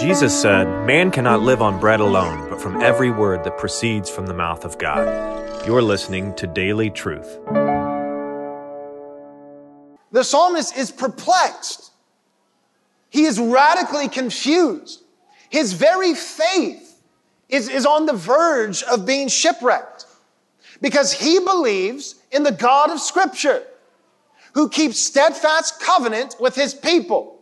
[0.00, 4.24] Jesus said, Man cannot live on bread alone, but from every word that proceeds from
[4.24, 5.66] the mouth of God.
[5.66, 7.38] You're listening to Daily Truth.
[10.10, 11.90] The psalmist is perplexed.
[13.10, 15.02] He is radically confused.
[15.50, 16.98] His very faith
[17.50, 20.06] is, is on the verge of being shipwrecked
[20.80, 23.64] because he believes in the God of Scripture
[24.54, 27.39] who keeps steadfast covenant with his people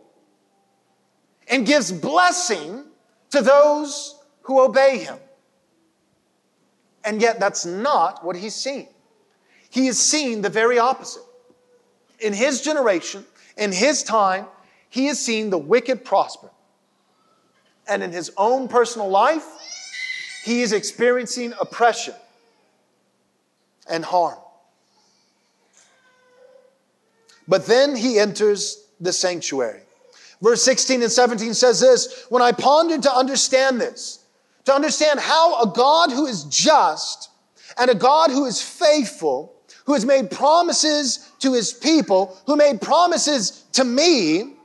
[1.49, 2.85] and gives blessing
[3.31, 5.17] to those who obey him.
[7.03, 8.87] And yet, that's not what he's seen.
[9.69, 11.23] He is seeing the very opposite.
[12.19, 13.25] In his generation,
[13.57, 14.45] in his time,
[14.89, 16.49] he has seen the wicked prosper.
[17.87, 19.45] And in his own personal life,
[20.43, 22.13] he is experiencing oppression
[23.89, 24.37] and harm.
[27.47, 29.81] But then he enters the sanctuary.
[30.41, 34.25] Verse 16 and 17 says this When I pondered to understand this,
[34.65, 37.29] to understand how a God who is just
[37.77, 42.81] and a God who is faithful, who has made promises to his people, who made
[42.81, 44.55] promises to me,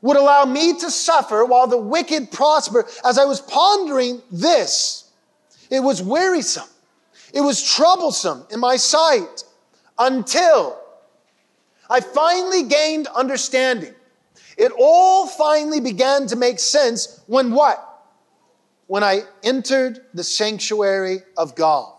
[0.00, 2.86] would allow me to suffer while the wicked prosper.
[3.04, 5.10] As I was pondering this,
[5.70, 6.68] it was wearisome.
[7.32, 9.44] It was troublesome in my sight
[9.98, 10.78] until
[11.88, 13.94] I finally gained understanding.
[14.56, 17.88] It all finally began to make sense when what?
[18.86, 21.92] When I entered the sanctuary of God.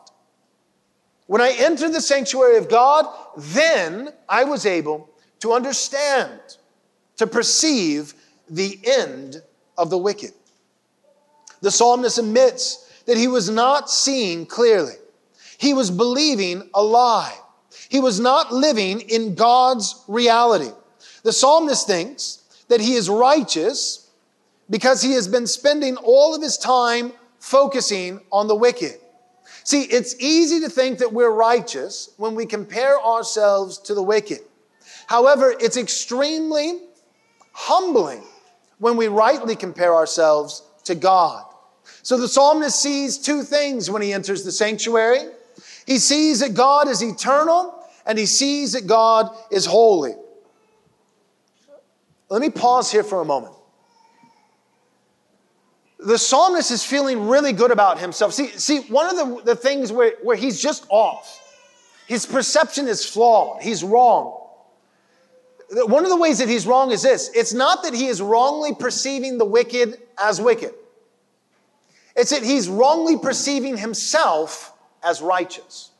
[1.28, 3.06] When I entered the sanctuary of God,
[3.38, 5.10] then I was able
[5.40, 6.40] to understand,
[7.18, 8.14] to perceive
[8.50, 9.42] the end
[9.78, 10.34] of the wicked.
[11.62, 14.94] The psalmist admits that he was not seeing clearly.
[15.58, 17.36] He was believing a lie.
[17.90, 20.72] He was not living in God's reality.
[21.24, 22.43] The psalmist thinks
[22.74, 24.10] that he is righteous
[24.68, 28.96] because he has been spending all of his time focusing on the wicked.
[29.64, 34.40] See, it's easy to think that we're righteous when we compare ourselves to the wicked.
[35.06, 36.80] However, it's extremely
[37.52, 38.24] humbling
[38.80, 41.46] when we rightly compare ourselves to God.
[42.02, 45.28] So the psalmist sees two things when he enters the sanctuary.
[45.86, 50.16] He sees that God is eternal and he sees that God is holy.
[52.34, 53.54] Let me pause here for a moment.
[56.00, 58.34] The psalmist is feeling really good about himself.
[58.34, 61.40] See, see one of the, the things where, where he's just off,
[62.08, 64.48] his perception is flawed, he's wrong.
[65.74, 68.74] One of the ways that he's wrong is this it's not that he is wrongly
[68.74, 70.74] perceiving the wicked as wicked,
[72.16, 74.74] it's that he's wrongly perceiving himself
[75.04, 75.92] as righteous.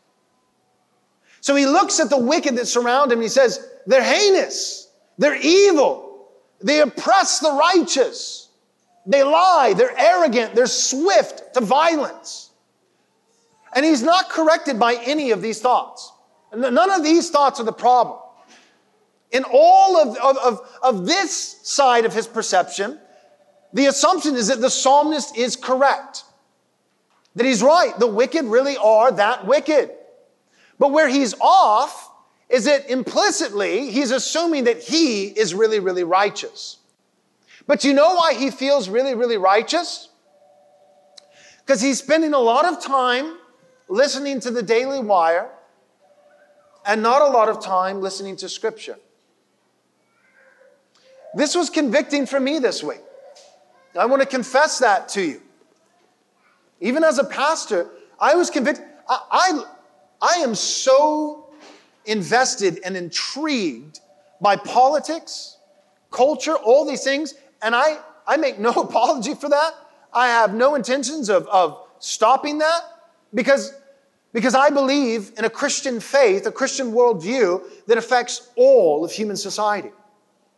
[1.42, 4.90] So he looks at the wicked that surround him and he says, They're heinous,
[5.20, 6.03] they're evil,
[6.64, 8.50] they oppress the righteous,
[9.06, 12.52] they lie, they're arrogant, they're swift to violence.
[13.76, 16.12] And he's not corrected by any of these thoughts.
[16.56, 18.20] None of these thoughts are the problem.
[19.32, 23.00] In all of, of, of, of this side of his perception,
[23.74, 26.24] the assumption is that the psalmist is correct.
[27.36, 27.98] That he's right.
[27.98, 29.90] The wicked really are that wicked.
[30.78, 32.12] But where he's off
[32.50, 36.78] is that implicitly he's assuming that he is really, really righteous.
[37.66, 40.10] But you know why he feels really, really righteous?
[41.66, 43.38] Because he's spending a lot of time
[43.88, 45.50] listening to the Daily Wire
[46.86, 48.98] and not a lot of time listening to Scripture.
[51.36, 53.02] This was convicting for me this week.
[53.98, 55.42] I want to confess that to you.
[56.82, 57.90] Even as a pastor,
[58.20, 58.86] I was convicted.
[59.08, 59.64] I, I,
[60.22, 61.43] I am so
[62.06, 64.00] invested and intrigued
[64.42, 65.58] by politics,
[66.12, 67.98] culture, all these things, and I,
[68.28, 69.74] I make no apology for that.
[70.12, 72.82] I have no intentions of, of stopping that
[73.34, 73.74] because,
[74.32, 79.38] because I believe in a Christian faith, a Christian worldview that affects all of human
[79.38, 79.92] society.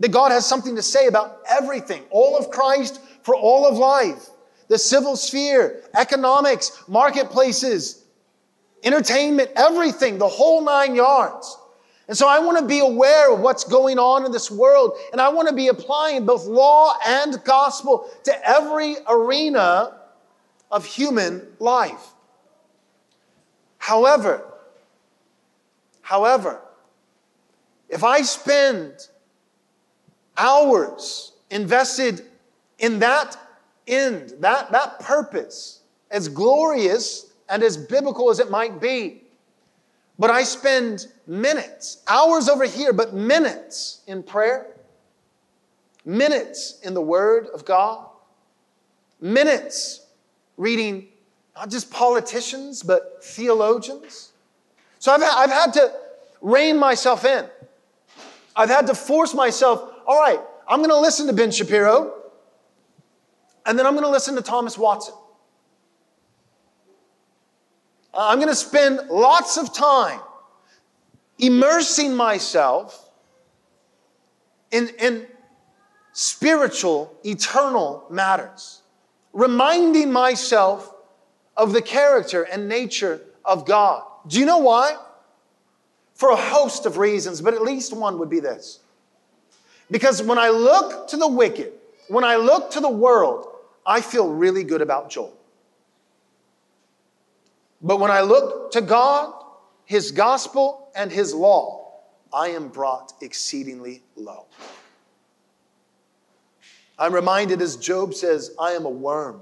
[0.02, 4.28] That God has something to say about everything, all of Christ for all of life,
[4.68, 8.04] the civil sphere, economics, marketplaces,
[8.86, 11.58] entertainment, everything, the whole nine yards.
[12.08, 15.20] And so I want to be aware of what's going on in this world, and
[15.20, 19.98] I want to be applying both law and gospel to every arena
[20.70, 22.14] of human life.
[23.80, 24.46] However,
[26.02, 26.62] however,
[27.90, 28.94] if I spend
[30.38, 32.26] hours invested
[32.78, 33.38] in that
[33.88, 35.82] end, that, that purpose,
[36.12, 39.22] as glorious and as biblical as it might be.
[40.18, 44.68] But I spend minutes, hours over here, but minutes in prayer,
[46.06, 48.06] minutes in the Word of God,
[49.20, 50.06] minutes
[50.58, 51.08] reading
[51.56, 54.32] not just politicians, but theologians.
[55.00, 55.94] So I've, I've had to
[56.42, 57.46] rein myself in.
[58.56, 62.14] I've had to force myself, all right, I'm going to listen to Ben Shapiro,
[63.66, 65.16] and then I'm going to listen to Thomas Watson.
[68.16, 70.22] Uh, I'm going to spend lots of time
[71.38, 73.10] immersing myself
[74.72, 75.28] in, in
[76.14, 78.82] spiritual, eternal matters,
[79.34, 80.94] reminding myself
[81.58, 84.04] of the character and nature of God.
[84.28, 84.96] Do you know why?
[86.14, 88.80] For a host of reasons, but at least one would be this.
[89.92, 91.74] Because when I look to the wicked,
[92.08, 93.48] when I look to the world,
[93.86, 95.34] I feel really good about Joel.
[97.86, 99.32] But when I look to God,
[99.86, 102.02] His gospel, and His law,
[102.34, 104.48] I am brought exceedingly low.
[106.98, 109.42] I'm reminded as Job says, I am a worm.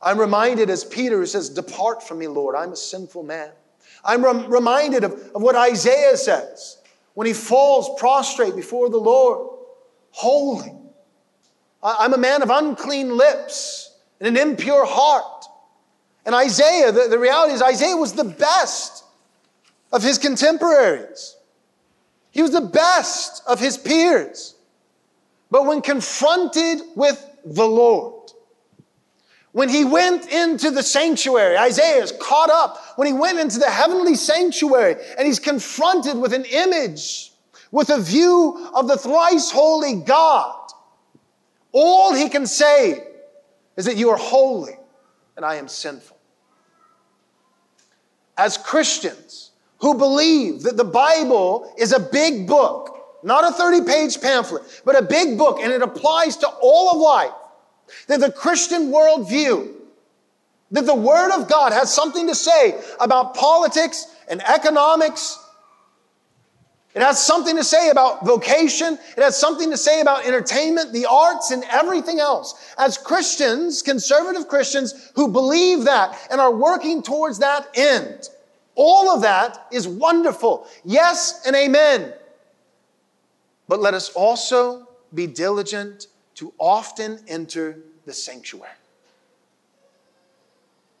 [0.00, 3.50] I'm reminded as Peter who says, Depart from me, Lord, I'm a sinful man.
[4.04, 6.78] I'm rem- reminded of, of what Isaiah says
[7.14, 9.58] when he falls prostrate before the Lord,
[10.10, 10.72] holy.
[11.82, 15.44] I'm a man of unclean lips and an impure heart.
[16.26, 19.04] And Isaiah, the, the reality is, Isaiah was the best
[19.92, 21.36] of his contemporaries.
[22.32, 24.56] He was the best of his peers.
[25.50, 28.32] But when confronted with the Lord,
[29.52, 32.78] when he went into the sanctuary, Isaiah is caught up.
[32.96, 37.32] When he went into the heavenly sanctuary and he's confronted with an image,
[37.70, 40.70] with a view of the thrice holy God,
[41.72, 43.02] all he can say
[43.76, 44.76] is that you are holy
[45.36, 46.15] and I am sinful.
[48.36, 54.20] As Christians who believe that the Bible is a big book, not a 30 page
[54.20, 57.32] pamphlet, but a big book, and it applies to all of life,
[58.08, 59.72] that the Christian worldview,
[60.70, 65.38] that the Word of God has something to say about politics and economics.
[66.96, 68.98] It has something to say about vocation.
[69.18, 72.54] It has something to say about entertainment, the arts, and everything else.
[72.78, 78.30] As Christians, conservative Christians who believe that and are working towards that end,
[78.76, 80.66] all of that is wonderful.
[80.86, 82.14] Yes and amen.
[83.68, 86.06] But let us also be diligent
[86.36, 88.70] to often enter the sanctuary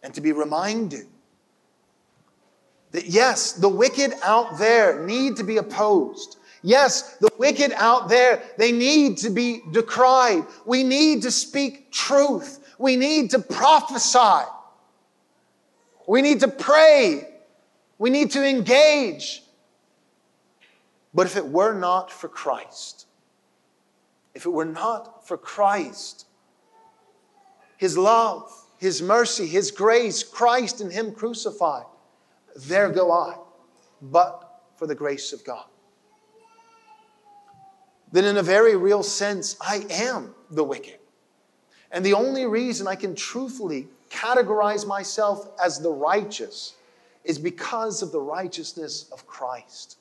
[0.02, 1.06] and to be reminded
[2.96, 6.38] that yes, the wicked out there need to be opposed.
[6.62, 10.46] Yes, the wicked out there, they need to be decried.
[10.64, 12.58] We need to speak truth.
[12.78, 14.48] We need to prophesy.
[16.08, 17.28] We need to pray.
[17.98, 19.42] We need to engage.
[21.12, 23.06] But if it were not for Christ,
[24.34, 26.26] if it were not for Christ,
[27.76, 31.84] His love, His mercy, His grace, Christ and Him crucified,
[32.56, 33.36] there go I,
[34.02, 35.64] but for the grace of God.
[38.12, 40.98] Then, in a very real sense, I am the wicked.
[41.90, 46.74] And the only reason I can truthfully categorize myself as the righteous
[47.24, 49.98] is because of the righteousness of Christ.